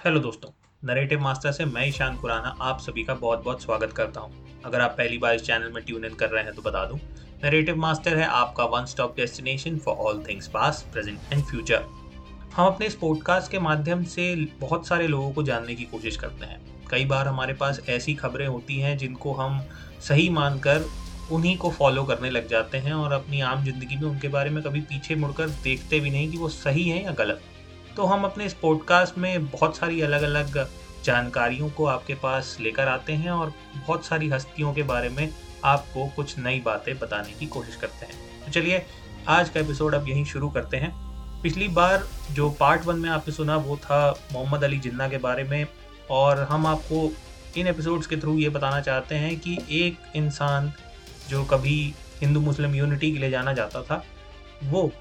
[0.00, 0.50] Hello दोस्तों
[0.82, 4.80] narrative master से मैं ईशान खुराना आप सभी का बहुत बहुत स्वागत करता हूँ। अगर
[4.80, 6.98] आप पहली बार इस चैनल में ट्यून इन कर रहे हैं तो बता दूँ
[7.44, 11.84] नरेटिव मास्टर है आपका one stop destination for all things past present and future
[12.54, 16.46] हम अपने इस पॉडकास्ट के माध्यम से बहुत सारे लोगों को जानने की कोशिश करते
[16.46, 16.60] हैं।
[16.90, 19.62] कई बार हमारे पास ऐसी खबरें होती हैं जिनको हम
[20.08, 20.90] सही मानकर
[21.32, 24.62] उन्हीं को फॉलो करने लग जाते हैं और अपनी आम ज़िंदगी में उनके बारे में
[24.62, 27.42] कभी पीछे मुड़कर देखते भी नहीं कि वो सही हैं या गलत।
[28.00, 30.54] तो हम अपने इस पॉडकास्ट में बहुत सारी अलग अलग
[31.04, 36.06] जानकारियों को आपके पास लेकर आते हैं और बहुत सारी हस्तियों के बारे में आपको
[36.06, 38.86] कुछ नई बातें बताने की कोशिश करते हैं। तो चलिए,
[39.28, 40.90] आज का एपिसोड अब यहीं शुरू करते हैं।
[41.42, 44.00] पिछली बार जो पार्ट वन में आपने सुना वो था
[44.32, 45.66] मोहम्मद अली जिन्ना के बारे में
[46.10, 47.12] और हम आपको
[47.56, 50.72] इन एपिसोड्स के थ्रू ये बताना चाहते हैं कि एक इंसान
[51.28, 54.04] जो कभी हिंदू मुस्लिम यूनिटी के लिए जाना जाता था,
[54.64, 54.92] वो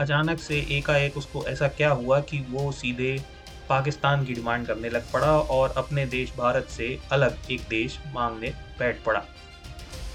[0.00, 3.18] अचानक से एकाएक उसको ऐसा क्या हुआ कि वो सीधे
[3.68, 8.48] पाकिस्तान की डिमांड करने लग पड़ा और अपने देश भारत से अलग एक देश मांगने
[8.78, 9.20] बैठ पड़ा।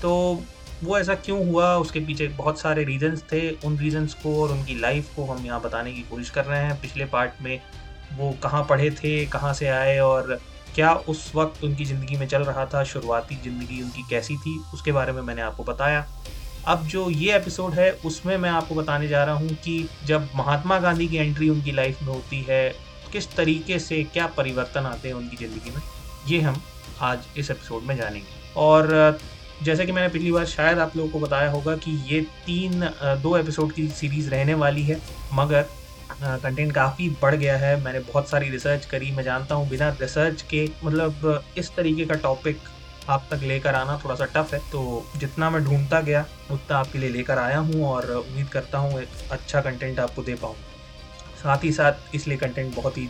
[0.02, 0.44] तो
[0.84, 1.76] वो ऐसा क्यों हुआ?
[1.76, 5.62] उसके पीछे बहुत सारे रीजंस थे। उन रीजंस को और उनकी लाइफ को हम यहाँ
[5.62, 7.60] बताने की कोशिश कर रहे हैं। पिछले पार्ट में
[8.14, 10.40] वो कहाँ पढ़े थे, कहाँ से आए और
[10.76, 12.84] क्या उस वक्त उनकी ज़िंदगी में चल रहा था?
[12.84, 14.58] शुरुआती ज़िंदगी उनकी कैसी थी?
[14.74, 16.06] उसके बारे में मैंने आपको बताया।
[16.68, 20.78] अब जो ये एपिसोड है, उसमें मैं आपको बताने जा रहा हूँ कि जब महात्मा
[20.80, 22.70] गांधी की एंट्री उनकी लाइफ में होती है,
[23.12, 25.82] किस तरीके से क्या परिवर्तन आते हैं उनकी ज़िंदगी में,
[26.28, 26.62] ये हम
[27.02, 29.20] आज इस एपिसोड में जानेंगे। और
[29.64, 32.90] जैसे कि मैंने पिछली बार शायद आप लोगों को बताया होगा कि ये तीन
[33.24, 35.00] दो एपिसोड की सीरीज़ रहने वाली है,
[35.34, 35.66] मगर
[36.24, 40.42] कंटेंट काफ़ी बढ़ गया है। मैंने बहुत सारी रिसर्च करी, मैं जानता हूँ बिना रिसर्च
[40.52, 42.58] के मतलब इस तरीके का टॉपिक
[43.12, 44.82] आप तक लेकर आना थोड़ा सा टफ है तो
[45.18, 49.62] जितना मैं ढूंढता गया, उतना आपके लिए लेकर आया हूँ और उम्मीद करता हूँ अच्छा
[49.62, 50.56] कंटेंट आपको दे पाऊँ।
[51.44, 53.08] साथ ही साथ इसलिए कंटेंट बहुत ही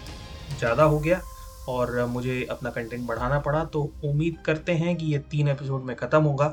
[0.58, 1.22] ज़्यादा हो गया
[1.70, 5.96] और मुझे अपना कंटेंट बढ़ाना पड़ा तो उम्मीद करते हैं कि ये तीन एपिसोड में
[5.96, 6.48] ख़त्म होगा।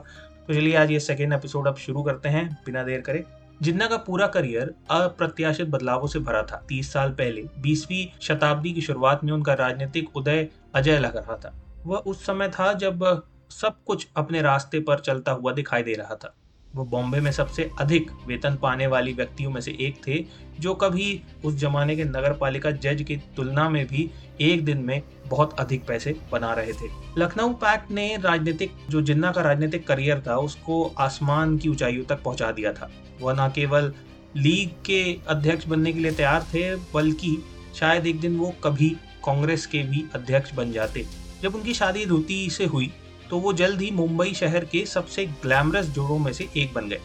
[0.48, 3.24] तो चलिए आज ये सेकेंड एपिसोड अब शुरू करते हैं, बिना देर करे।
[3.60, 8.80] जिन्ना का पूरा करियर अप्रत्याशित बदलावों से भरा था, तीस साल पहले, बीसवीं शताब्दी की
[8.80, 11.54] शुरुआत में उनका राजनीतिक उदय अजय लग रहा था।
[11.86, 13.04] वह उस समय था जब
[13.50, 16.34] सब कुछ अपने रास्ते पर चलता हुआ दिखाई दे रहा था।
[16.74, 20.24] वो बॉम्बे में सबसे अधिक वेतन पाने वाली व्यक्तियों में से एक थे,
[20.60, 24.10] जो कभी उस जमाने के नगर पालिका जज की तुलना में भी
[24.40, 26.88] एक दिन में बहुत अधिक पैसे बना रहे थे।
[27.18, 32.22] लखनऊ पैक्ट ने राजनीतिक, जो जिन्ना का राजनीतिक करियर था, उसको आसमान की ऊंचाइयों तक
[32.22, 33.92] पहुँचा दिया था। वह न केवल
[34.36, 37.44] लीग के अध्यक्ष बनने के लिए तैयार थे, बल्कि
[37.74, 41.06] शायद एक दिन वो कभी कांग्रेस के भी अध्यक्ष बन जाते।
[41.42, 42.92] जब उनकी शादी धोती से हुई
[43.30, 47.00] तो वो जल्द ही मुंबई शहर के सबसे ग्लैमरस जोड़ों में से एक बन गए।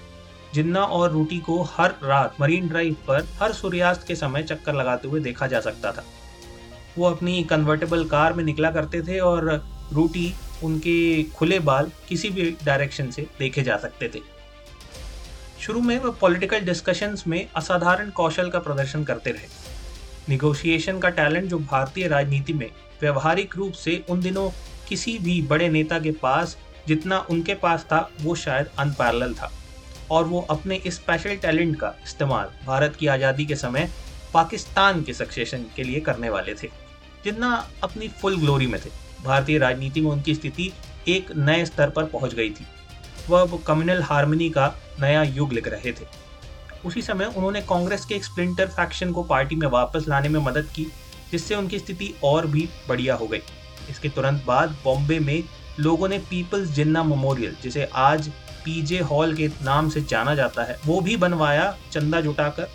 [0.53, 5.07] जिन्ना और रूटी को हर रात मरीन ड्राइव पर हर सूर्यास्त के समय चक्कर लगाते
[5.07, 6.03] हुए देखा जा सकता था।
[6.97, 9.49] वो अपनी कन्वर्टेबल कार में निकला करते थे और
[9.93, 14.19] रूटी उनके खुले बाल किसी भी डायरेक्शन से देखे जा सकते थे।
[15.61, 19.47] शुरू में वह पॉलिटिकल डिस्कशंस में असाधारण कौशल का प्रदर्शन करते रहे।
[20.29, 22.69] निगोशिएशन का टैलेंट जो भारतीय राजनीति में
[23.01, 24.49] व्यवहारिक रूप से उन दिनों
[24.89, 26.57] किसी भी बड़े नेता के पास
[26.87, 29.51] जितना उनके पास था, वो शायद अनपैरल था।
[30.11, 33.89] और वो अपने इस स्पेशल टैलेंट का इस्तेमाल भारत की आज़ादी के समय
[34.33, 36.67] पाकिस्तान के सक्सेशन के लिए करने वाले थे।
[37.23, 38.89] जितना अपनी फुल ग्लोरी में थे।
[39.23, 40.71] भारतीय राजनीति में उनकी स्थिति
[41.07, 42.65] एक नए स्तर पर पहुँच गई थी।
[43.29, 46.05] वह कम्युनल हारमोनी का नया युग लिख रहे थे।
[46.85, 50.67] उसी समय उन्होंने कांग्रेस के एक स्प्लिंटर फैक्शन को पार्टी में वापस लाने में मदद
[50.75, 50.85] की,
[51.31, 53.41] जिससे उनकी स्थिति और भी बढ़िया हो गई।
[53.89, 55.43] इसके तुरंत बाद बॉम्बे में
[55.79, 58.27] लोगों ने पीपल्स जिन्ना मेमोरियल, जिसे आज
[58.65, 62.69] पीजे हॉल के नाम से जाना जाता है, वो भी बनवाया चंदा जुटाकर।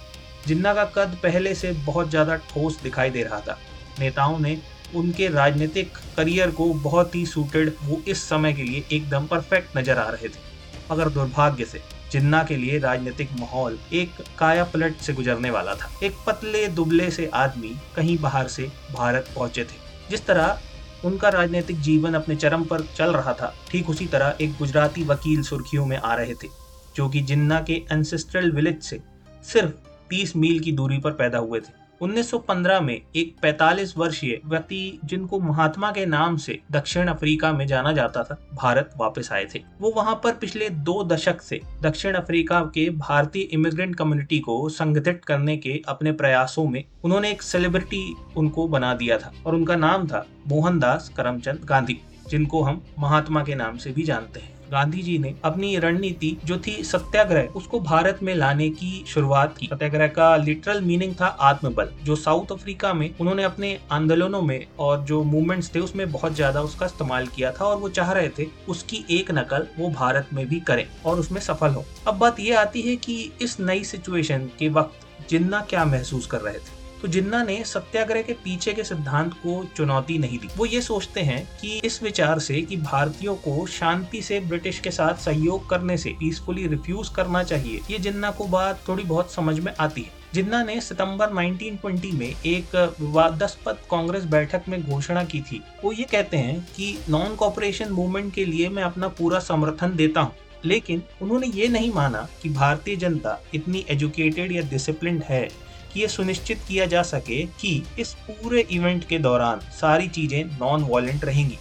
[0.47, 3.59] जिन्ना का कद पहले से बहुत ज़्यादा ठोस दिखाई दे रहा था।
[3.99, 4.59] नेताओं ने
[4.95, 9.99] उनके राजनीतिक करियर को बहुत ही सूटेड वो इस समय के लिए एकदम परफेक्ट नज़र
[9.99, 10.47] आ रहे थे।
[10.91, 11.81] मगर दुर्भाग्य से,
[12.13, 17.11] जिन्ना के लिए राजनीतिक माहौल एक काया पलट से गुजरने वाला था। एक पतले दुबले
[17.11, 20.59] से आदमी कहीं बाहर से भारत पहुँचे थे। जिस तरह
[21.05, 25.43] उनका राजनीतिक जीवन अपने चरम पर चल रहा था। ठीक उसी तरह एक गुजराती वकील
[25.43, 26.49] सुर्खियों में आ रहे थे,
[26.97, 29.01] जो कि जिन्ना के एंसेस्ट्रल विलेज से
[29.45, 29.73] सिर्फ़
[30.11, 35.39] 30 मील की दूरी पर पैदा हुए थे। 1915 में एक 45 वर्षीय व्यक्ति जिनको
[35.41, 39.93] महात्मा के नाम से दक्षिण अफ्रीका में जाना जाता था, भारत वापस आए थे। वो
[39.97, 45.57] वहाँ पर पिछले दो दशक से दक्षिण अफ्रीका के भारतीय इमिग्रेंट कम्युनिटी को संगठित करने
[45.57, 50.27] के अपने प्रयासों में उन्होंने एक सेलिब्रिटी उनको बना दिया था और उनका नाम था
[50.49, 55.35] मोहनदास करमचंद गांधी, जिनको हम महात्मा के नाम से भी जानते हैं। गांधी जी ने
[55.45, 60.81] अपनी रणनीति जो थी सत्याग्रह, उसको भारत में लाने की शुरुआत की। सत्याग्रह का लिटरल
[60.83, 65.81] मीनिंग था आत्मबल, जो साउथ अफ्रीका में उन्होंने अपने आंदोलनों में और जो मूवमेंट्स थे,
[65.81, 69.67] उसमें बहुत ज़्यादा उसका इस्तेमाल किया था और वो चाह रहे थे उसकी एक नकल
[69.79, 73.21] वो भारत में भी करें और उसमें सफल हो। अब बात ये आती है कि
[73.43, 76.78] इस नई सिचुएशन के वक्त जिन्ना क्या महसूस कर रहे थे?
[77.03, 81.21] तो जिन्ना ने सत्याग्रह के पीछे के सिद्धांत को चुनौती नहीं दी। वो ये सोचते
[81.21, 85.97] हैं कि इस विचार से कि भारतीयों को शांति से ब्रिटिश के साथ सहयोग करने
[85.97, 90.17] से पीसफुली रिफ्यूज करना चाहिए, ये जिन्ना को बात थोड़ी बहुत समझ में आती है।
[90.35, 96.05] जिन्ना ने सितंबर 1920 में एक विवादास्पद कांग्रेस बैठक में घोषणा की थी, वो ये
[96.05, 100.35] कहते हैं कि नॉन कॉपरेशन मूवमेंट के लिए मैं अपना पूरा समर्थन देता हूँ।
[100.65, 105.49] लेकिन उन्होंने ये नहीं माना कि भारतीय जनता इतनी एजुकेटेड या डिसिप्लिन है।
[105.93, 110.83] कि ये सुनिश्चित किया जा सके कि इस पूरे इवेंट के दौरान सारी चीज़ें नॉन
[110.83, 111.59] वॉलेंट रहेंगी।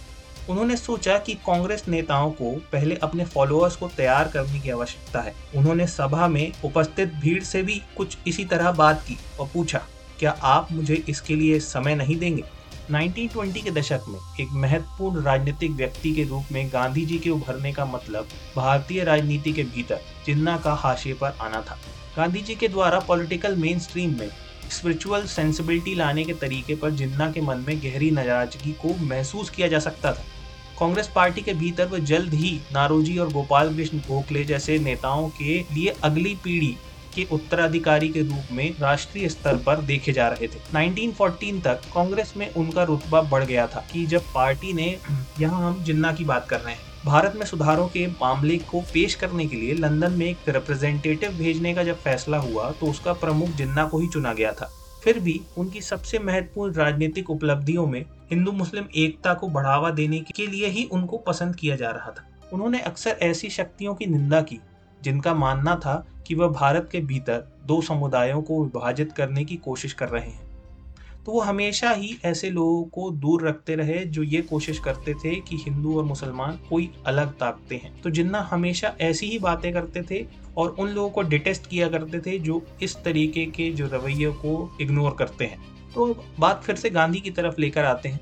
[0.50, 5.34] उन्होंने सोचा कि कांग्रेस नेताओं को पहले अपने फॉलोअर्स को तैयार करने की आवश्यकता है।
[5.56, 9.80] उन्होंने सभा में उपस्थित भीड़ से भी कुछ इसी तरह बात की और पूछा,
[10.18, 12.42] क्या आप मुझे इसके लिए समय नहीं देंगे?
[12.90, 17.72] 1920 के दशक में एक महत्वपूर्ण राजनीतिक व्यक्ति के रूप में गांधी जी के उभरने
[17.72, 21.78] का मतलब भारतीय राजनीति के भीतर जिन्ना का हाशिए पर आना था।
[22.16, 24.28] गांधी जी के द्वारा पॉलिटिकल मेन स्ट्रीम में
[24.70, 29.68] स्पिरिचुअल सेंसिबिलिटी लाने के तरीके पर जिन्ना के मन में गहरी नाराज़गी को महसूस किया
[29.68, 30.24] जा सकता था।
[30.80, 35.58] कांग्रेस पार्टी के भीतर वह जल्द ही नारोजी और गोपाल कृष्ण गोखले जैसे नेताओं के
[35.72, 36.76] लिए अगली पीढ़ी
[37.14, 42.34] के उत्तराधिकारी के रूप में राष्ट्रीय स्तर पर देखे जा रहे थे। 1914 तक कांग्रेस
[42.36, 44.96] में उनका रुतबा बढ़ गया था कि जब पार्टी ने,
[45.40, 49.14] यहाँ हम जिन्ना की बात कर रहे हैं भारत में सुधारों के मामले को पेश
[49.14, 53.48] करने के लिए लंदन में एक रिप्रेजेंटेटिव भेजने का जब फैसला हुआ तो उसका प्रमुख
[53.48, 54.70] जिन्ना को ही चुना गया था।
[55.04, 60.46] फिर भी उनकी सबसे महत्वपूर्ण राजनीतिक उपलब्धियों में हिंदू मुस्लिम एकता को बढ़ावा देने के
[60.46, 64.58] लिए ही उनको पसंद किया जा रहा था। उन्होंने अक्सर ऐसी शक्तियों की निंदा की,
[65.02, 69.92] जिनका मानना था कि वह भारत के भीतर दो समुदायों को विभाजित करने की कोशिश
[69.92, 70.47] कर रहे हैं।
[71.28, 75.34] तो वो हमेशा ही ऐसे लोगों को दूर रखते रहे जो ये कोशिश करते थे
[75.40, 80.02] कि हिंदू और मुसलमान कोई अलग ताकते हैं। तो जिन्ना हमेशा ऐसी ही बातें करते
[80.02, 80.24] थे
[80.56, 84.78] और उन लोगों को डिटेस्ट किया करते थे जो इस तरीके के जो रवैये को
[84.80, 85.58] इग्नोर करते हैं।
[85.94, 86.06] तो
[86.38, 88.20] बात फिर से गांधी की तरफ़ लेकर आते हैं।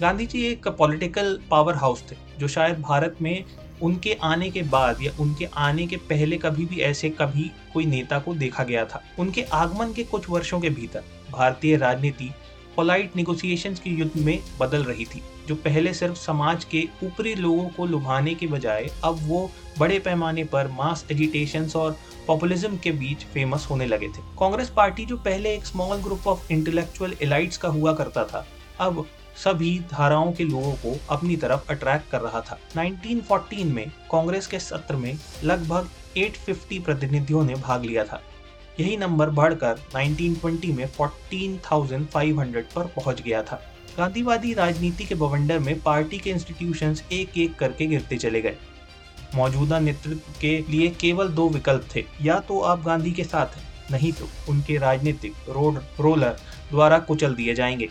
[0.00, 3.44] गांधी जी एक पॉलिटिकल पावर हाउस थे, जो शायद भारत में
[3.82, 8.18] उनके आने के बाद या उनके आने के पहले कभी भी ऐसे कभी कोई नेता
[8.18, 12.30] को देखा गया था। उनके आगमन के कुछ वर्षों के भीतर भारतीय राजनीति
[12.76, 17.68] पोलाइट निगोसिएशंस के युद्ध में बदल रही थी, जो पहले सिर्फ़ समाज के ऊपरी लोगों
[17.68, 21.96] को लुभाने के बजाय अब वो बड़े पैमाने पर मास एजिटेशन और
[22.26, 26.52] पॉपुलिज्म के बीच फ़ेमस होने लगे थे। कांग्रेस पार्टी जो पहले एक small group of
[26.52, 28.46] intellectual elites का हुआ करता था,
[28.80, 29.06] अब
[29.36, 34.58] सभी धाराओं के लोगों को अपनी तरफ़ अट्रैक्ट कर रहा था। 1914 में कांग्रेस के
[34.58, 35.88] सत्र में लगभग
[36.18, 38.22] 850 प्रतिनिधियों ने भाग लिया था।
[38.80, 43.60] यही नंबर बढ़कर 1920 में 14,500 पर पहुँच गया था।
[43.98, 48.56] गांधीवादी राजनीति के बवंडर में पार्टी के इंस्टीट्यूशन एक एक करके गिरते चले गए।
[49.34, 53.68] मौजूदा नेतृत्व के लिए केवल दो विकल्प थे या तो आप गांधी के साथ हैं
[53.90, 56.36] नहीं तो उनके राजनीतिक रोड रोलर
[56.70, 57.88] द्वारा कुचल दिए जाएँगे।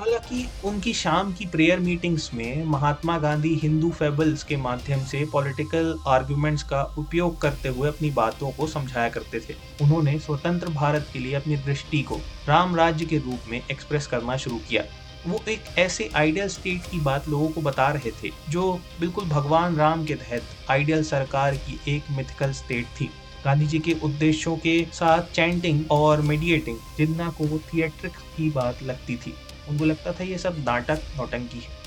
[0.00, 5.94] हालाँकि उनकी शाम की प्रेयर मीटिंग्स में महात्मा गांधी हिंदू फेबल्स के माध्यम से पॉलिटिकल
[6.08, 11.18] आर्गुमेंट्स का उपयोग करते हुए अपनी बातों को समझाया करते थे। उन्होंने स्वतंत्र भारत के
[11.18, 12.16] लिए अपनी दृष्टि को
[12.48, 14.84] राम राज्य के रूप में एक्सप्रेस करना शुरू किया।
[15.26, 19.76] वो एक ऐसे आइडियल स्टेट की बात लोगों को बता रहे थे, जो बिल्कुल भगवान
[19.76, 23.10] राम के तहत आइडियल सरकार की एक मिथिकल स्टेट थी।
[23.44, 28.82] गांधी जी के उद्देश्यों के साथ चैंटिंग और मेडिएटिंग जिन्ना को वो थिएट्रिक की बात
[28.82, 29.34] लगती थी।
[29.70, 31.78] उनको लगता था ये सब नाटक नौटंकी है।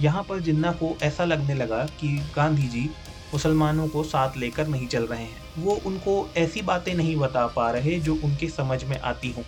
[0.00, 2.88] यहाँ पर जिन्ना को ऐसा लगने लगा कि गांधी जी
[3.32, 7.70] मुसलमानों को साथ लेकर नहीं चल रहे हैं, वो उनको ऐसी बातें नहीं बता पा
[7.70, 9.42] रहे जो उनके समझ में आती हों।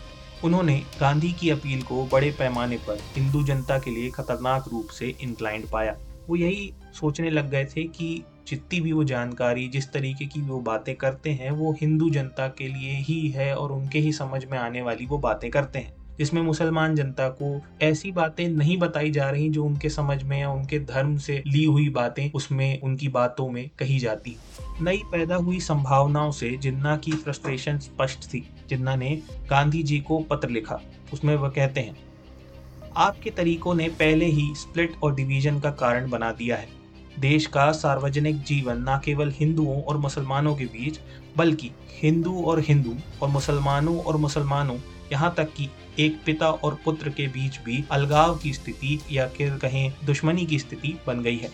[0.45, 5.15] उन्होंने गांधी की अपील को बड़े पैमाने पर हिंदू जनता के लिए खतरनाक रूप से
[5.21, 5.97] इंक्लाइंड पाया।
[6.29, 10.61] वो यही सोचने लग गए थे कि जितनी भी वो जानकारी, जिस तरीके की वो
[10.61, 14.59] बातें करते हैं, वो हिंदू जनता के लिए ही है और उनके ही समझ में
[14.59, 19.29] आने वाली वो बातें करते हैं। जिसमें मुसलमान जनता को ऐसी बातें नहीं बताई जा
[19.31, 23.49] रही जो उनके समझ में या उनके धर्म से ली हुई बातें उसमें, उनकी बातों
[23.49, 24.37] में कही जाती।
[24.83, 29.11] नई पैदा हुई संभावनाओं से जिन्ना की फ्रस्ट्रेशन स्पष्ट थी, जिन्ना ने
[29.51, 30.81] गांधी जी को पत्र लिखा,
[31.13, 31.97] उसमें वह कहते हैं,
[32.97, 36.69] आपके तरीकों ने पहले ही स्प्लिट और डिवीज़न का कारण बना दिया है।
[37.19, 41.01] देश का सार्वजनिक जीवन न केवल हिंदुओं और मुसलमानों के बीच,
[41.37, 41.71] बल्कि
[42.03, 44.77] हिंदू और हिंदू और मुसलमानों और मुसलमानों
[45.13, 45.69] यहाँ तक कि
[45.99, 50.59] एक पिता और पुत्र के बीच भी अलगाव की स्थिति या फिर कहें दुश्मनी की
[50.59, 51.51] स्थिति बन गई है।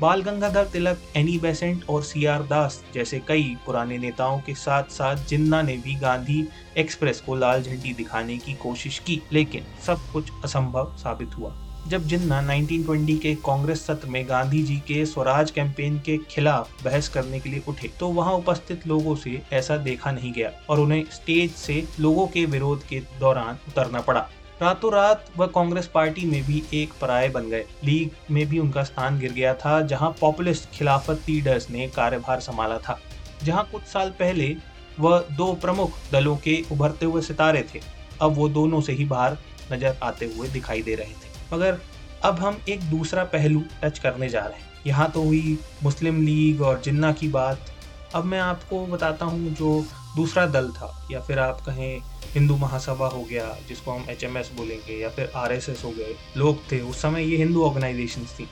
[0.00, 4.84] बाल गंगाधर तिलक, एनी बेसेंट और सी आर दास जैसे कई पुराने नेताओं के साथ
[4.84, 10.00] साथ जिन्ना ने भी गांधी एक्सप्रेस को लाल झंडी दिखाने की कोशिश की, लेकिन सब
[10.12, 11.54] कुछ असंभव साबित हुआ।
[11.88, 17.08] जब जिन्ना 1920 के कांग्रेस सत्र में गांधी जी के स्वराज कैंपेन के खिलाफ बहस
[17.08, 21.04] करने के लिए उठे तो वहाँ उपस्थित लोगों से ऐसा देखा नहीं गया और उन्हें
[21.12, 24.20] स्टेज से लोगों के विरोध के दौरान उतरना पड़ा।
[24.62, 28.82] रातों रात वह कांग्रेस पार्टी में भी एक पराये बन गए। लीग में भी उनका
[28.84, 32.98] स्थान गिर गया था, जहाँ पॉपुलिस्ट खिलाफत लीडर्स ने कार्यभार संभाला था,
[33.42, 34.54] जहाँ कुछ साल पहले
[35.00, 37.80] वह दो प्रमुख दलों के उभरते हुए सितारे थे।
[38.22, 39.36] अब वो दोनों से ही बाहर
[39.72, 41.78] नज़र आते हुए दिखाई दे रहे थे। मगर
[42.24, 46.62] अब हम एक दूसरा पहलू टच करने जा रहे हैं। यहाँ तो हुई मुस्लिम लीग
[46.62, 47.70] और जिन्ना की बात।
[48.14, 49.84] अब मैं आपको बताता हूँ जो
[50.16, 52.00] दूसरा दल था, या फिर आप कहें
[52.34, 56.80] हिंदू महासभा हो गया, जिसको हम एचएमएस बोलेंगे, या फिर आरएसएस हो गए, लोग थे,
[56.80, 58.48] उस समय ये हिंदू ऑर्गेनाइजेशन थी।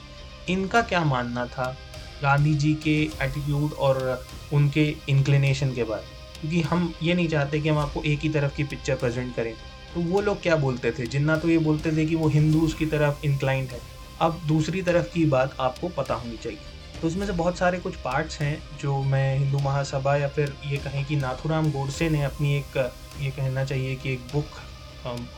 [0.48, 1.76] इनका क्या मानना था
[2.22, 7.68] गांधी जी के एटीट्यूड और उनके इंक्लिनेशन के बारे क्योंकि हम ये नहीं चाहते कि
[7.68, 9.54] हम आपको एक ही तरफ़ की पिक्चर प्रेजेंट करें।
[9.94, 11.06] तो वो लोग क्या बोलते थे?
[11.06, 13.80] जिन्ना तो ये बोलते थे कि वो हिंदूज की तरफ़ इंक्लाइंट है।
[14.20, 16.58] अब दूसरी तरफ़ की बात आपको पता होनी चाहिए।
[17.00, 20.76] तो उसमें से बहुत सारे कुछ पार्ट्स हैं जो मैं हिंदू महासभा या फिर ये
[20.76, 22.76] कहें कि नाथुराम गोडसे ने अपनी एक,
[23.20, 24.44] ये कहना चाहिए कि एक बुक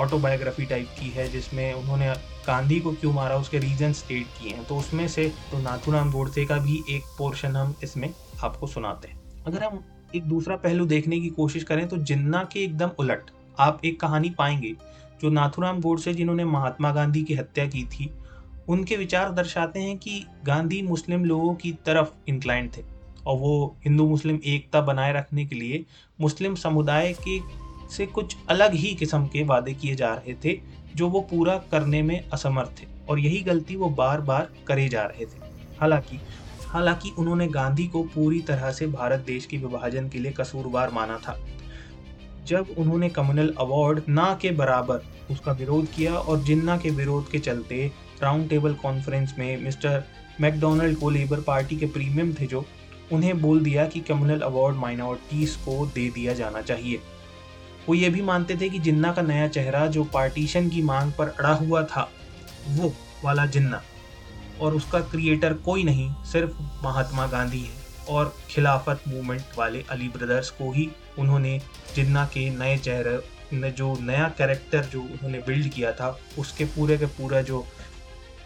[0.00, 2.08] ऑटोबायोग्राफी टाइप की है, जिसमें उन्होंने
[2.46, 6.44] गांधी को क्यों मारा, उसके रीजन स्टेट किए हैं। तो उसमें से तो नाथुराम गोडसे
[6.44, 9.82] का भी एक पोर्शन हम इसमें आपको सुनाते हैं। अगर हम
[10.14, 14.30] एक दूसरा पहलू देखने की कोशिश करें तो जिन्ना के एकदम उलट आप एक कहानी
[14.30, 14.74] पाएँगे
[15.22, 18.10] जो नाथुराम गोडसे जिन्होंने महात्मा गांधी की हत्या की थी,
[18.68, 22.82] उनके विचार दर्शाते हैं कि गांधी मुस्लिम लोगों की तरफ़ इंक्लाइंड थे
[23.26, 25.84] और वो हिंदू मुस्लिम एकता बनाए रखने के लिए
[26.20, 27.38] मुस्लिम समुदाय के
[27.90, 30.58] से कुछ अलग ही किस्म के वादे किए जा रहे थे,
[30.96, 35.02] जो वो पूरा करने में असमर्थ थे और यही गलती वो बार बार करे जा
[35.02, 35.42] रहे थे।
[35.80, 36.20] हालाँकि
[36.66, 41.16] हालाँकि उन्होंने गांधी को पूरी तरह से भारत देश के विभाजन के लिए कसूरवार माना
[41.18, 41.38] था।
[42.46, 47.38] जब उन्होंने कम्युनल अवार्ड ना के बराबर उसका विरोध किया और जिन्ना के विरोध के
[47.38, 50.04] चलते राउंड टेबल कॉन्फ्रेंस में मिस्टर
[50.40, 52.64] मैकडोनल्ड को लेबर पार्टी के प्रीमियम थे जो,
[53.12, 57.00] उन्हें बोल दिया कि कम्युनल अवार्ड माइनॉरिटीज को दे दिया जाना चाहिए।
[57.88, 61.28] वो ये भी मानते थे कि जिन्ना का नया चेहरा जो पार्टीशन की मांग पर
[61.28, 62.10] अड़ा हुआ था,
[62.68, 62.92] वो
[63.24, 63.82] वाला जिन्ना।
[64.60, 70.50] और उसका क्रिएटर कोई नहीं, सिर्फ़ महात्मा गांधी है और खिलाफत मूवमेंट वाले अली ब्रदर्स
[70.50, 71.60] को ही उन्होंने
[71.94, 76.98] जिन्ना के नए चेहरे, ने जो नया कैरेक्टर जो उन्होंने बिल्ड किया था, उसके पूरे
[76.98, 77.66] के पूरा जो,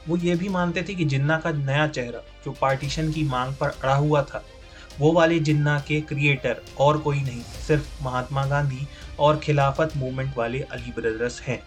[0.08, 3.68] वो ये भी मानते थे कि जिन्ना का नया चेहरा, जो पार्टीशन की मांग पर
[3.68, 4.44] अड़ा हुआ था,
[4.98, 8.86] वो वाले जिन्ना के क्रिएटर और कोई नहीं, सिर्फ़ महात्मा गांधी
[9.18, 11.62] और खिलाफत मूवमेंट वाले अली ब्रदर्स हैं।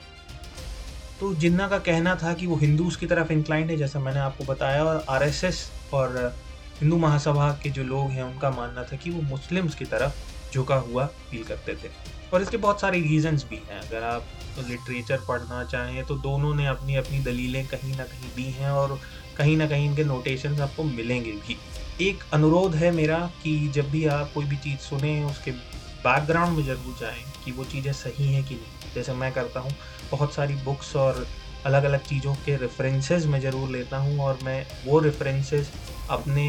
[1.19, 4.43] तो जिन्ना का कहना था कि वो हिंदूज की तरफ़ इंक्लाइंड है, जैसा मैंने आपको
[4.43, 6.35] बताया, और आरएसएस और
[6.81, 10.13] हिंदू महासभा के जो लोग हैं, उनका मानना था कि वो मुस्लिम्स की तरफ़
[10.53, 11.89] झुका हुआ फील करते थे।
[12.33, 14.25] और इसके बहुत सारे रीजंस भी हैं। अगर आप
[14.59, 18.99] लिटरेचर पढ़ना चाहें तो दोनों ने अपनी अपनी दलीलें कहीं ना कहीं दी हैं और
[19.37, 21.57] कहीं ना कहीं इनके नोटेशन आपको मिलेंगे भी।
[22.01, 26.65] एक अनुरोध है मेरा कि जब भी आप कोई भी चीज़ सुने, उसके बैकग्राउंड में
[26.65, 29.71] ज़रूर जाएँ कि वो चीज़ें सही हैं कि नहीं। जैसे मैं करता हूँ,
[30.11, 31.25] बहुत सारी बुक्स और
[31.65, 35.71] अलग अलग चीज़ों के रेफरेंसेस मैं ज़रूर लेता हूँ और मैं वो रेफरेंसेस
[36.09, 36.45] अपने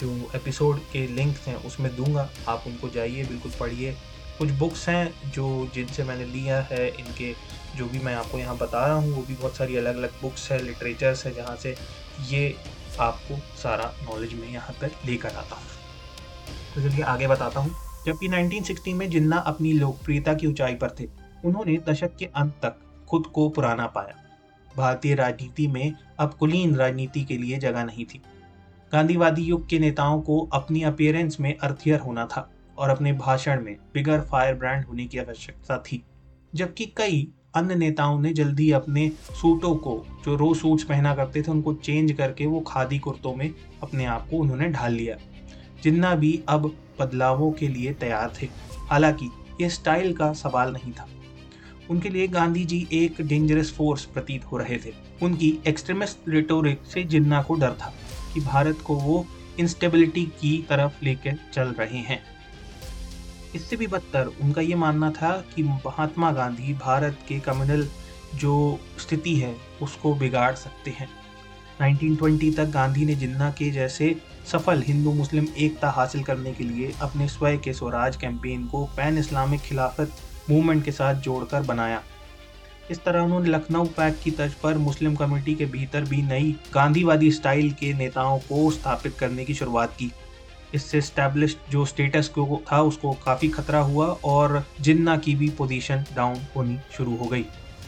[0.00, 3.96] जो एपिसोड के लिंक हैं, उसमें दूँगा। आप उनको जाइए, बिल्कुल पढ़िए।
[4.38, 7.34] कुछ बुक्स हैं जो, जिनसे मैंने लिया है, इनके
[7.76, 10.52] जो भी मैं आपको यहाँ बता रहा हूँ, वो भी बहुत सारी अलग अलग बुक्स
[10.52, 11.76] है लिटरेचर्स है, जहाँ से
[12.28, 12.56] ये
[13.00, 15.64] आपको सारा नॉलेज में यहाँ पर लेकर आता हूँ।
[16.74, 17.76] तो चलिए आगे बताता हूँ।
[18.06, 21.08] जबकि 1960 में जिन्ना अपनी लोकप्रियता की ऊंचाई पर थे,
[21.44, 22.76] उन्होंने दशक के अंत तक
[23.08, 24.14] खुद को पुराना पाया।
[24.76, 28.22] भारतीय राजनीति में अब कुलीन राजनीति के लिए जगह नहीं थी।
[28.92, 33.76] गांधीवादी युग के नेताओं को अपनी अपियरेंस में अर्थियर होना था और अपने भाषण में
[33.94, 36.02] बिगर फायर ब्रांड होने की आवश्यकता थी।
[36.54, 41.50] जबकि कई अन्य नेताओं ने जल्दी अपने सूटों को, जो रोज सूट्स पहना करते थे,
[41.50, 45.16] उनको चेंज करके वो खादी कुर्तों में अपने आप को उन्होंने ढाल लिया,
[45.82, 51.08] जिन्ना भी अब बदलावों के लिए तैयार थे। हालाँकि ये स्टाइल का सवाल नहीं था।
[51.90, 57.02] उनके लिए गांधी जी एक डेंजरस फोर्स प्रतीत हो रहे थे। उनकी एक्सट्रीमिस्ट रिटोरिक से
[57.02, 57.94] जिन्ना को डर था।
[58.36, 59.26] कि भारत को वो
[59.58, 62.22] इंस्टेबिलिटी की तरफ़ लेकर चल रहे हैं।
[63.54, 67.88] इससे भी बदतर उनका ये मानना था कि महात्मा गांधी भारत के कम्युनल
[68.34, 71.08] जो स्थिति है, उसको बिगाड़ सकते हैं।
[71.80, 74.16] 1920 तक गांधी ने जिन्ना के जैसे
[74.52, 79.18] सफल हिंदू मुस्लिम एकता हासिल करने के लिए अपने स्वयं के स्वराज कैंपेन को पैन
[79.18, 80.12] इस्लामिक खिलाफत
[80.50, 82.02] मूवमेंट के साथ जोड़कर बनाया।
[82.90, 87.30] इस तरह उन्होंने लखनऊ पैक की तर्ज पर मुस्लिम कमेटी के भीतर भी नई गांधीवादी
[87.30, 90.12] स्टाइल के नेताओं को स्थापित करने की शुरुआत की।
[90.74, 96.04] इससे स्टैब्लिश जो स्टेटस को था, उसको काफ़ी खतरा हुआ और जिन्ना की भी पोजीशन
[96.16, 97.44] डाउन होनी शुरू हो गई।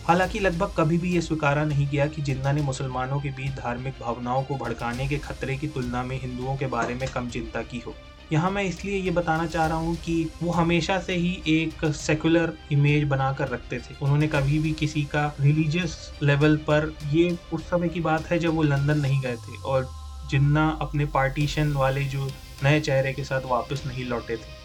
[0.06, 3.94] हालाँकि लगभग कभी भी ये स्वीकारा नहीं गया कि जिन्ना ने मुसलमानों के बीच धार्मिक
[4.00, 7.82] भावनाओं को भड़काने के खतरे की तुलना में हिंदुओं के बारे में कम चिंता की
[7.86, 7.94] हो।
[8.32, 12.52] यहाँ मैं इसलिए ये बताना चाह रहा हूँ कि वो हमेशा से ही एक सेकुलर
[12.72, 17.88] इमेज बनाकर रखते थे। उन्होंने कभी भी किसी का रिलीजियस लेवल पर ये उस समय
[17.88, 19.88] की बात है जब वो लंदन नहीं गए थे और
[20.30, 22.30] जिन्ना अपने पार्टीशन वाले जो
[22.64, 24.57] नए चेहरे के साथ वापस नहीं लौटे थे।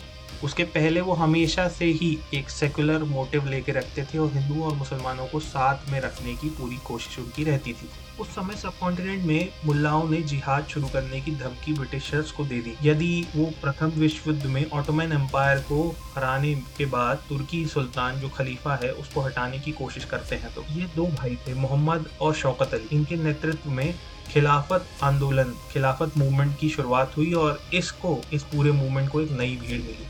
[0.44, 4.76] उसके पहले वो हमेशा से ही एक सेकुलर मोटिव लेके रखते थे और हिंदुओं और
[4.76, 9.24] मुसलमानों को साथ में रखने की पूरी कोशिश उनकी रहती थी। उस समय सब कॉन्टिनेंट
[9.24, 13.92] में मुल्लाओं ने जिहाद शुरू करने की धमकी ब्रिटिशर्स को दे दी। यदि वो प्रथम
[13.92, 19.22] विश्व युद्ध में ऑटोमैन एम्पायर को हराने के बाद तुर्की सुल्तान जो खलीफा है, उसको
[19.22, 23.16] हटाने की कोशिश करते हैं तो ये दो भाई थे, मोहम्मद और शौकत अली। इनके
[23.16, 23.94] नेतृत्व में
[24.28, 29.56] खिलाफत आंदोलन, खिलाफत मूवमेंट की शुरुआत हुई और इसको, इस पूरे मूवमेंट को एक नई
[29.58, 30.08] भीड़ मिली।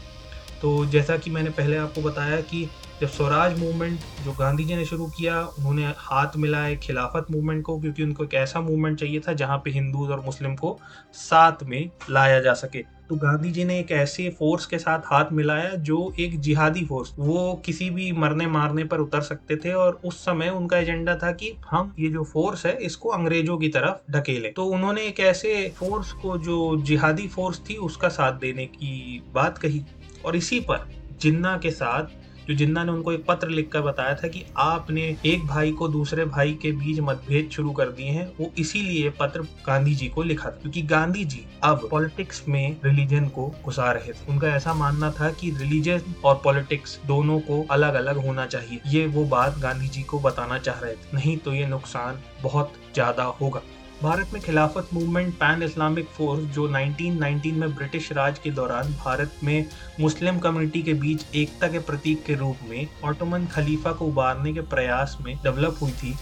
[0.63, 2.67] तो जैसा कि मैंने पहले आपको बताया कि
[3.01, 7.79] जब स्वराज मूवमेंट जो गांधी जी ने शुरू किया, उन्होंने हाथ मिलाए खिलाफत मूवमेंट को,
[7.79, 10.77] क्योंकि उनको एक ऐसा मूवमेंट चाहिए था जहाँ पे हिंदू और मुस्लिम को
[11.13, 15.31] साथ में लाया जा सके। तो गांधी जी ने एक ऐसे फोर्स के साथ हाथ
[15.31, 19.99] मिलाया जो एक जिहादी फोर्स वो किसी भी मरने मारने पर उतर सकते थे और
[20.05, 24.11] उस समय उनका एजेंडा था कि हम ये जो फोर्स है, इसको अंग्रेज़ों की तरफ़
[24.11, 29.23] ढकेले। तो उन्होंने एक ऐसे फोर्स को, जो जिहादी फोर्स थी, उसका साथ देने की
[29.33, 29.83] बात कही।
[30.25, 30.87] और इसी पर
[31.21, 32.07] जिन्ना के साथ,
[32.47, 36.25] जो जिन्ना ने उनको एक पत्र लिखकर बताया था कि आपने एक भाई को दूसरे
[36.25, 40.49] भाई के बीच मतभेद शुरू कर दिए हैं, वो इसीलिए पत्र गांधी जी को लिखा
[40.49, 45.11] था। क्योंकि गांधी जी अब पॉलिटिक्स में रिलीजन को घुसा रहे थे। उनका ऐसा मानना
[45.11, 49.87] था कि रिलीजन और पॉलिटिक्स दोनों को अलग अलग होना चाहिए। ये वो बात गांधी
[49.87, 53.61] जी को बताना चाह रहे थे। नहीं तो ये नुकसान बहुत ज़्यादा होगा।
[54.03, 59.35] भारत में खिलाफत मूवमेंट पैन इस्लामिक फोर्स, जो 1919 में ब्रिटिश राज के दौरान भारत
[59.43, 59.65] में
[59.99, 64.61] मुस्लिम कम्युनिटी के बीच एकता के प्रतीक के रूप में ऑटोमन खलीफा को उबारने के
[64.73, 66.13] प्रयास में डेवलप हुई थी।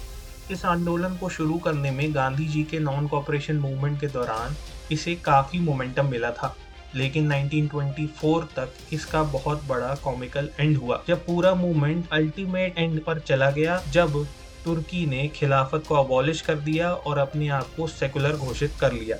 [0.52, 4.56] इस आंदोलन को शुरू करने में गांधी जी के नॉन कॉपरेशन मूवमेंट के दौरान
[4.92, 6.56] इसे काफ़ी मोमेंटम मिला था,
[6.96, 13.20] लेकिन 1924 तक इसका बहुत बड़ा कॉमिकल एंड हुआ। जब पूरा मूवमेंट अल्टीमेट एंड पर
[13.22, 14.26] चला गया, जब
[14.66, 19.18] तुर्की ने खिलाफत को अबॉलिश कर दिया और अपने आप को सेकुलर घोषित कर लिया।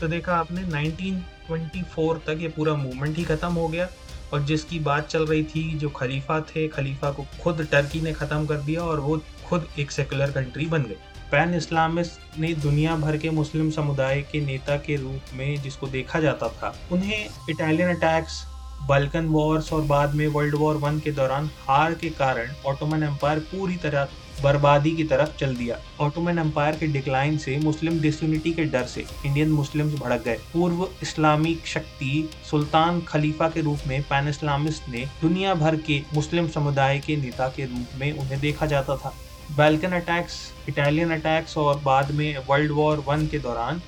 [0.00, 3.88] तो देखा आपने 1924 तक ये पूरा मूवमेंट ही ख़त्म हो गया
[4.32, 8.46] और जिसकी बात चल रही थी, जो खलीफा थे, खलीफा को खुद टर्की ने ख़त्म
[8.46, 10.96] कर दिया और वो खुद एक सेकुलर कंट्री बन गई
[11.32, 16.20] पैन इस्लामिस्ट ने दुनिया भर के मुस्लिम समुदाय के नेता के रूप में जिसको देखा
[16.20, 18.42] जाता था, उन्हें इटालियन अटैक्स
[18.88, 23.38] बल्कन वॉर्स और बाद में वर्ल्ड वॉर वन के दौरान हार के कारण ऑटोमन एम्पायर
[23.50, 24.08] पूरी तरह
[24.42, 29.04] बर्बादी की तरफ़ चल दिया। ऑटोमन एम्पायर के डिक्लाइन से मुस्लिम डिसयूनिटी के डर से
[29.26, 35.04] इंडियन मुस्लिम्स भड़क गए। पूर्व इस्लामिक शक्ति सुल्तान खलीफा के रूप में पैन इस्लामिस्ट ने
[35.22, 39.14] दुनिया भर के मुस्लिम समुदाय के नेता के रूप में उन्हें देखा जाता था।
[39.56, 40.34] बैल्कन अटैक्स
[40.68, 43.80] इटालियन अटैक्स और बाद में वर्ल्ड वॉर वन के दौरान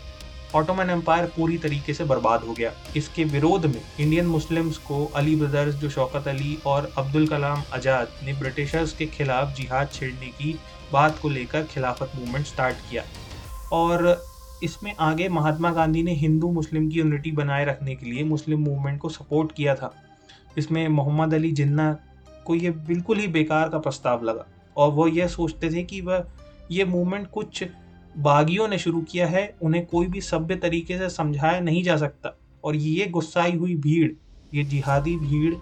[0.55, 5.35] ऑटोमन एम्पायर पूरी तरीके से बर्बाद हो गया। इसके विरोध में इंडियन मुस्लिम्स को अली
[5.37, 10.55] ब्रदर्स जो शौकत अली और अब्दुल कलाम आज़ाद ने ब्रिटिशर्स के खिलाफ जिहाद छेड़ने की
[10.93, 13.03] बात को लेकर खिलाफत मूवमेंट स्टार्ट किया।
[13.73, 14.25] और
[14.62, 19.01] इसमें आगे महात्मा गांधी ने हिंदू मुस्लिम की यूनिटी बनाए रखने के लिए मुस्लिम मूवमेंट
[19.01, 19.93] को सपोर्ट किया था।
[20.59, 21.93] इसमें मोहम्मद अली जिन्ना
[22.47, 26.25] को ये बिल्कुल ही बेकार का प्रस्ताव लगा। और वो यह सोचते थे कि वह
[26.71, 27.62] ये मूवमेंट कुछ
[28.18, 32.38] बागियों ने शुरू किया है, उन्हें कोई भी सभ्य तरीके से समझाया नहीं जा सकता।
[32.64, 34.12] और ये गुस्साई हुई भीड़,
[34.55, 35.55] ये जिहादी भीड़,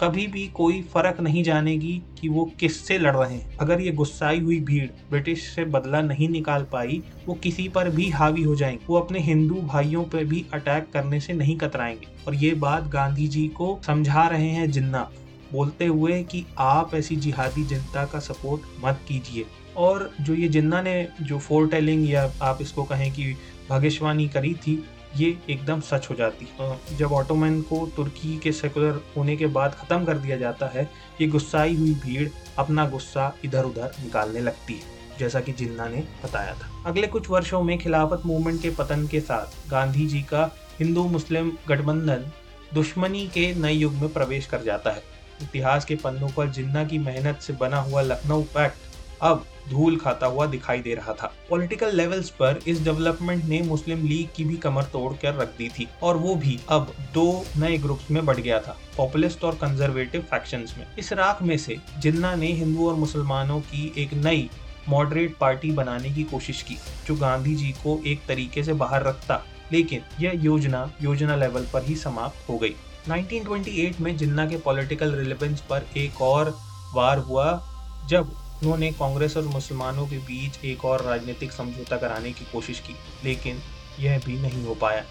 [0.00, 4.40] कभी भी कोई फ़र्क नहीं जानेगी कि वो किससे लड़ रहे हैं। अगर ये गुस्साई
[4.40, 8.86] हुई भीड़ ब्रिटिश से बदला नहीं निकाल पाई, वो किसी पर भी हावी हो जाएँगे।
[8.86, 13.28] वो अपने हिंदू भाइयों पर भी अटैक करने से नहीं कतराएँगे। और ये बात गांधी
[13.28, 15.10] जी को समझा रहे हैं जिन्ना।
[15.52, 20.80] बोलते हुए कि आप ऐसी जिहादी जनता का सपोर्ट मत कीजिए। और जो ये जिन्ना
[20.82, 23.34] ने जो फोर टेलिंग या आप इसको कहें कि
[23.70, 24.82] भविष्यवाणी करी थी,
[25.16, 29.74] ये एकदम सच हो जाती। है जब ऑटोमैन को तुर्की के सेकुलर होने के बाद
[29.74, 30.88] ख़त्म कर दिया जाता है,
[31.20, 32.28] ये गुस्साई हुई भीड़
[32.58, 37.30] अपना गुस्सा इधर उधर निकालने लगती है, जैसा कि जिन्ना ने बताया था। अगले कुछ
[37.30, 42.30] वर्षों में खिलाफत मूवमेंट के पतन के साथ गांधी जी का हिंदू मुस्लिम गठबंधन
[42.74, 45.02] दुश्मनी के नए युग में प्रवेश कर जाता है।
[45.42, 48.84] इतिहास के पन्नों पर जिन्ना की मेहनत से बना हुआ लखनऊ पैक्ट
[49.22, 54.04] अब धूल खाता हुआ दिखाई दे रहा था। पॉलिटिकल लेवल्स पर इस डेवलपमेंट ने मुस्लिम
[54.06, 57.78] लीग की भी कमर तोड़ कर रख दी थी और वो भी अब दो नए
[57.78, 62.34] ग्रुप्स में बढ़ गया था, पॉपुलिस्ट और कंजर्वेटिव फैक्शंस में। इस राख में से जिन्ना
[62.34, 64.48] ने हिंदू और मुसलमानों की एक नई
[64.88, 69.42] मॉडरेट पार्टी बनाने की कोशिश की, जो गांधी जी को एक तरीके से बाहर रखता,
[69.72, 72.74] लेकिन यह योजना योजना लेवल पर ही समाप्त हो गई।
[73.08, 76.56] 1928 में जिन्ना के पॉलिटिकल रिलेवेंस पर एक और
[76.94, 77.68] वार हुआ,
[78.08, 78.30] जब
[78.62, 83.60] उन्होंने कांग्रेस और मुसलमानों के बीच एक और राजनीतिक समझौता कराने की कोशिश की, लेकिन
[84.00, 85.04] यह भी नहीं हो पाया।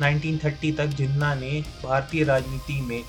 [0.00, 3.02] 1930 तक जिन्ना ने भारतीय राजनीति में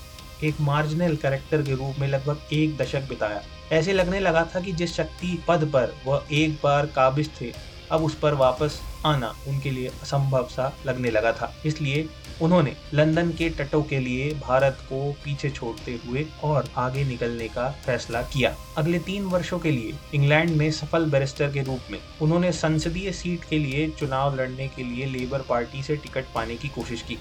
[0.44, 3.42] एक मार्जिनल कैरेक्टर के रूप में लगभग एक दशक बिताया।
[3.72, 7.52] ऐसे लगने लगा था कि जिस शक्ति पद पर वह एक बार काबिज थे,
[7.90, 12.08] अब उस पर वापस आना उनके लिए असंभव सा लगने लगा था। इसलिए
[12.40, 17.68] उन्होंने लंदन के तटों के लिए भारत को पीछे छोड़ते हुए और आगे निकलने का
[17.84, 22.52] फैसला किया। अगले तीन वर्षों के लिए इंग्लैंड में सफल बैरिस्टर के रूप में उन्होंने
[22.52, 27.02] संसदीय सीट के लिए चुनाव लड़ने के लिए लेबर पार्टी से टिकट पाने की कोशिश
[27.02, 27.18] की।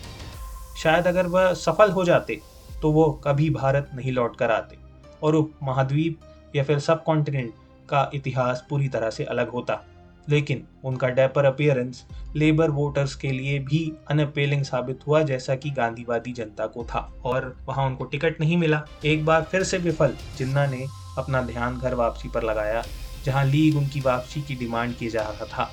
[0.78, 2.40] शायद अगर वह सफल हो जाते
[2.82, 4.78] तो वो कभी भारत नहीं लौट कर आते।
[5.24, 6.20] और उप महाद्वीप
[6.56, 7.54] या फिर सब कॉन्टिनेंट
[7.90, 9.74] का इतिहास पूरी तरह से अलग होता।
[10.30, 12.04] लेकिन उनका डेपर अपियरेंस
[12.36, 17.56] लेबर वोटर्स के लिए भी अनअपेलिंग साबित हुआ, जैसा कि गांधीवादी जनता को था और
[17.68, 20.86] वहाँ उनको टिकट नहीं मिला। एक बार फिर से विफल, जिन्ना ने
[21.18, 22.84] अपना ध्यान घर वापसी पर लगाया,
[23.26, 25.70] जहाँ लीग उनकी वापसी की डिमांड की जा रहा था।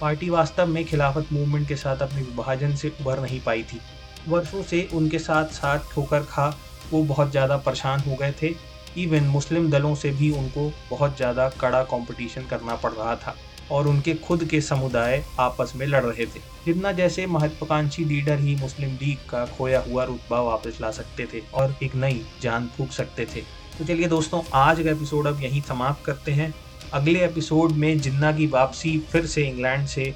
[0.00, 3.80] पार्टी वास्तव में खिलाफत मूवमेंट के साथ अपने विभाजन से उभर नहीं पाई थी।
[4.28, 6.48] वर्षों से उनके साथ साथ ठोकर खा,
[6.92, 8.54] वो बहुत ज़्यादा परेशान हो गए थे।
[8.98, 13.34] इवन मुस्लिम दलों से भी उनको बहुत ज़्यादा कड़ा कंपटीशन करना पड़ रहा था।
[13.72, 18.54] और उनके खुद के समुदाय आपस में लड़ रहे थे। जितना जैसे महत्वाकांक्षी लीडर ही
[18.56, 22.90] मुस्लिम लीग का खोया हुआ रुतबा वापस ला सकते थे और एक नई जान फूक
[22.90, 23.40] सकते थे।
[23.78, 26.54] तो चलिए दोस्तों, आज का एपिसोड अब यहीं समाप्त करते हैं।
[26.92, 30.14] अगले एपिसोड में जिन्ना की वापसी फिर से इंग्लैंड से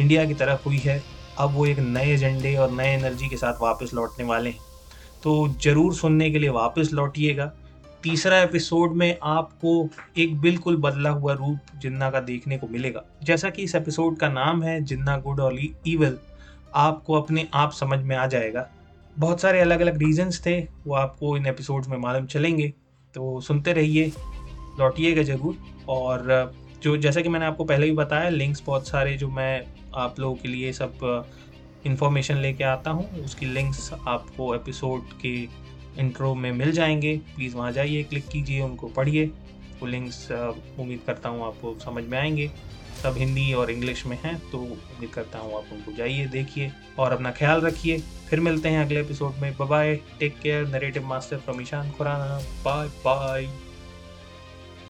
[0.00, 1.02] इंडिया की तरफ़ हुई है,
[1.38, 4.64] अब वो एक नए एजेंडे और नए एनर्जी के साथ वापस लौटने वाले हैं।
[5.22, 7.52] तो ज़रूर सुनने के लिए वापस लौटिएगा।
[8.06, 9.88] तीसरा एपिसोड में आपको
[10.18, 14.28] एक बिल्कुल बदला हुआ रूप जिन्ना का देखने को मिलेगा। जैसा कि इस एपिसोड का
[14.28, 16.18] नाम है, जिन्ना गुड और ईवल
[16.74, 18.70] आपको अपने आप समझ में आ जाएगा।
[19.18, 22.72] बहुत सारे अलग अलग रीजंस थे, वो आपको इन एपिसोड्स में मालूम चलेंगे।
[23.14, 24.12] तो सुनते रहिए,
[24.78, 29.28] लौटिएगा ज़रूर। और, जो, जैसा कि मैंने आपको पहले भी बताया लिंक्स बहुत सारे जो
[29.28, 31.24] मैं आप लोगों के लिए सब
[31.86, 35.66] इंफॉर्मेशन लेके आता हूँ, उसकी लिंक्स आपको एपिसोड के
[35.98, 39.26] इंट्रो में मिल जाएँगे। प्लीज़ वहाँ जाइए क्लिक कीजिए, उनको पढ़िए।
[39.80, 42.50] वो लिंक्स उम्मीद करता हूँ आपको समझ में आएँगे।
[43.02, 47.12] सब हिंदी और इंग्लिश में हैं तो उम्मीद करता हूँ आप उनको जाइए, देखिए और
[47.12, 47.98] अपना ख्याल रखिए।
[48.30, 52.88] फिर मिलते हैं अगले एपिसोड में। Bye take care narrative master from Ishan Khurana bye
[53.04, 53.48] bye